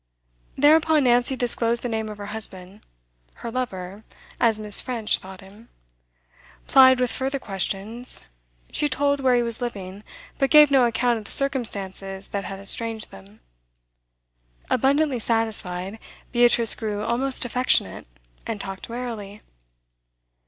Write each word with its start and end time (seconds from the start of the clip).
Thereupon 0.57 1.03
Nancy 1.03 1.35
disclosed 1.35 1.83
the 1.83 1.87
name 1.87 2.09
of 2.09 2.17
her 2.17 2.25
husband 2.33 2.81
her 3.45 3.51
lover, 3.51 4.03
as 4.39 4.59
Miss. 4.59 4.81
French 4.81 5.19
thought 5.19 5.41
him. 5.41 5.69
Plied 6.65 6.99
with 6.99 7.11
further 7.11 7.37
questions, 7.37 8.23
she 8.71 8.89
told 8.89 9.19
where 9.19 9.35
he 9.35 9.43
was 9.43 9.61
living, 9.61 10.03
but 10.39 10.49
gave 10.49 10.71
no 10.71 10.85
account 10.87 11.19
of 11.19 11.25
the 11.25 11.31
circumstances 11.31 12.29
that 12.29 12.45
had 12.45 12.57
estranged 12.57 13.11
them. 13.11 13.41
Abundantly 14.71 15.19
satisfied, 15.19 15.99
Beatrice 16.31 16.73
grew 16.73 17.03
almost 17.03 17.45
affectionate, 17.45 18.07
and 18.47 18.59
talked 18.59 18.89
merrily. 18.89 19.41